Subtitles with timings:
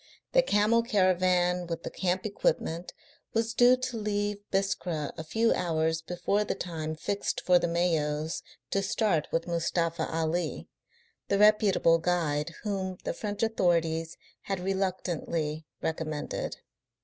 [0.31, 2.91] The camel caravan with the camp equipment
[3.35, 8.41] was due to leave Biskra a few hours before the time fixed for the Mayos
[8.71, 10.67] to start with Mustafa Ali,
[11.27, 16.55] the reputable guide whom the French authorities had reluctantly recommended.